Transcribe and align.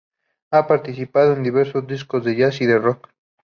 Ha 0.49 0.65
participado 0.65 1.33
en 1.33 1.43
diversos 1.43 1.85
discos 1.85 2.25
de 2.25 2.35
jazz 2.35 2.59
y 2.61 2.65
de 2.65 2.79
rock. 2.79 3.07